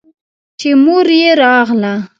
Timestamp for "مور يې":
0.83-1.29